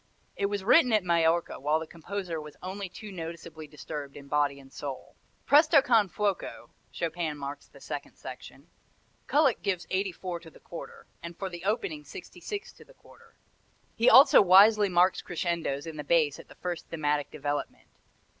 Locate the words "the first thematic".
16.47-17.29